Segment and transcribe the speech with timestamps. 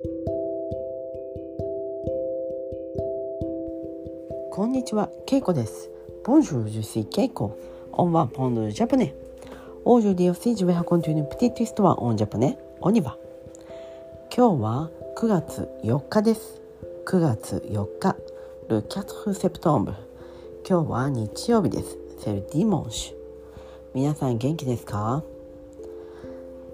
[0.00, 0.06] こ
[4.64, 5.90] んにちは、ケイコです。
[6.24, 7.56] Bonjour, je suis Keiko.
[7.92, 9.12] On va apprendre le japonais.
[9.84, 12.56] Aujourd'hui aussi, je vais raconter une petite histoire en japonais.
[12.80, 13.18] On y va.
[14.32, 16.62] 今日は9月4日です。
[17.04, 18.14] 9月4日、
[18.68, 19.94] le 4 septembre。
[20.68, 21.98] 今日は日曜日です。
[22.20, 23.16] C'est le dimanche。
[23.94, 25.24] 皆さん元気ですか、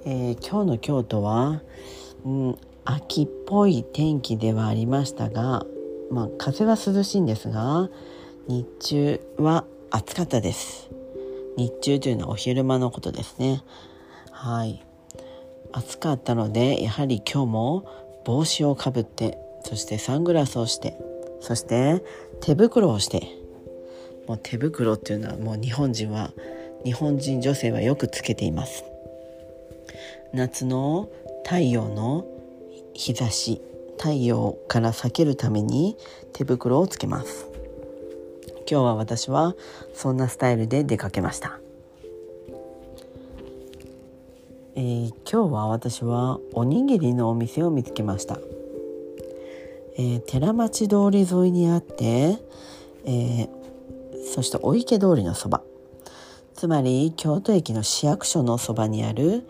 [0.05, 1.63] えー、今日の京都は、
[2.27, 5.64] うん、秋っぽい天気ではありましたが
[6.11, 7.89] まあ、風は涼しいんですが
[8.46, 10.90] 日中は暑かったです。
[11.57, 13.62] 日中というのはお昼間のことですね。
[14.31, 14.85] はい。
[15.73, 20.96] 暑かったのでやはり今日も帽子をかぶってそしてサングラスをして
[21.40, 22.04] そして
[22.40, 23.26] 手袋をして。
[24.26, 26.31] もう手袋っていうのはもう日本人は
[26.85, 28.85] 日本人女性はよくつけています。
[30.32, 31.09] 夏の
[31.45, 32.25] 太陽の
[32.94, 33.61] 日差し
[33.98, 35.97] 太陽から避けるために
[36.33, 37.55] 手袋をつけます。
[38.67, 39.55] 今日は私は
[39.92, 41.61] そんなスタイルで出かけました、
[44.75, 48.39] えー、今日は私はおにぎりのお店を見つけました、
[49.97, 52.39] えー、寺町通り沿いにあって、
[53.05, 53.48] えー、
[54.34, 55.62] そしてお池通りのそば。
[56.55, 59.42] つまり京都駅の市役所のそばにある、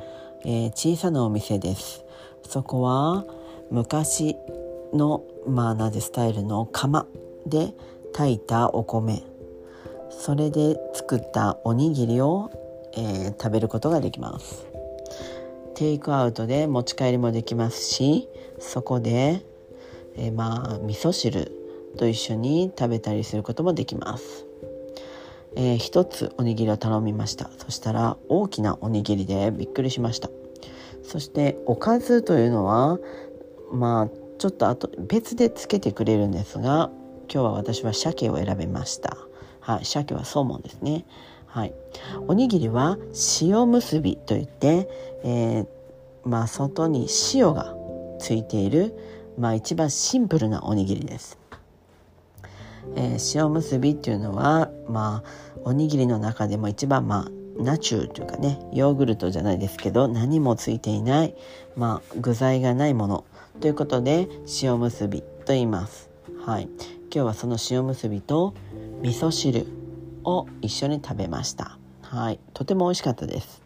[0.46, 2.03] え小さなお店です。
[2.48, 3.24] そこは
[3.70, 4.36] 昔
[4.92, 7.06] のまあなぜスタイルの釜
[7.46, 7.74] で
[8.12, 9.22] 炊いたお米。
[10.10, 12.50] それで作ったおにぎりを、
[12.94, 14.66] えー、食べることができます。
[15.74, 18.28] テイクアウトで持ち帰りもできますし
[18.60, 19.44] そこで、
[20.16, 21.50] えー、まあ味噌汁
[21.98, 24.46] と一緒に食べたりすることもできます、
[25.56, 27.50] えー、一つおにぎりを頼みました。
[27.58, 30.30] そしたら大きなおにぎりでびっくりしました。
[31.04, 32.98] そしておかずというのは
[33.72, 36.90] まあちょっとあと別でつけてくれるんですが
[37.32, 39.16] 今日は私は鮭を選びました。
[39.60, 41.04] はい鮭はソーモンですね。
[41.46, 41.74] はい。
[42.26, 42.98] おにぎりは
[43.40, 44.88] 塩結びといって、
[45.22, 45.66] えー、
[46.24, 47.74] まあ外に塩が
[48.18, 48.94] ついている
[49.38, 51.38] まあ一番シンプルなおにぎりです、
[52.96, 61.34] えー、塩結びっていうのはまあおにぎりの中でも一番まあナチューというかねヨーグルトじゃないですけど何もついていない
[61.76, 63.24] まあ具材がないもの
[63.60, 64.28] ということで
[64.62, 66.10] 塩むすびと言います。
[66.44, 68.54] はい、今日はその塩むすびと
[69.02, 69.66] 味噌汁
[70.24, 71.78] を一緒に食べました。
[72.02, 73.62] はい、とても美味しかったです。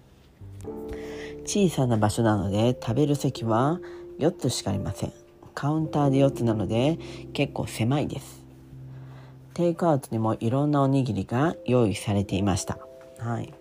[1.44, 3.80] 小さな場所なので食べる席は
[4.18, 5.12] 4つしかありません。
[5.54, 6.98] カウンターで4つなので
[7.32, 8.44] 結構狭いです。
[9.54, 12.78] テイクアウトにもいろんなおにぎりが用意されていました。
[13.18, 13.52] はい。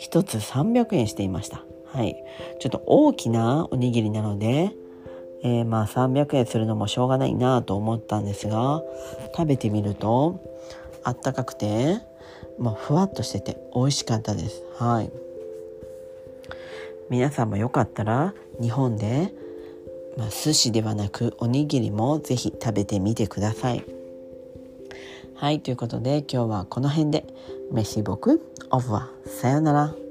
[0.00, 1.64] 1つ300円していました。
[1.86, 2.16] はい。
[2.60, 4.72] ちょっと大きなおにぎりなので、
[5.42, 8.82] えー、まあ300円するのもしょうがないなと思ったんですが
[9.36, 10.40] 食べてみると
[11.04, 11.98] あったかくて、
[12.58, 15.10] まあ、ふわっとしてて美味しかったですはい
[17.08, 19.32] 皆さんもよかったら日本で、
[20.16, 23.84] まあ、寿司ではなくおにぎりもぜひ食べてみてください
[25.38, 27.24] はいということで今日はこの辺で。
[27.70, 28.40] メシボク
[28.70, 30.07] オフはさよなら。